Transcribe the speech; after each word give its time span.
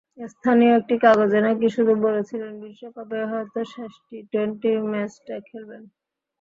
স্থানীয় 0.29 0.73
একটি 0.79 0.95
কাগজে 1.03 1.39
নাকি 1.41 1.67
শুধু 1.75 1.93
বলেছিলেন, 2.05 2.51
বিশ্বকাপেই 2.63 3.25
হয়তো 3.31 3.59
শেষ 3.73 3.93
টি-টোয়েন্টি 4.05 4.71
ম্যাচটা 4.91 5.35
খেলবেন। 5.47 5.83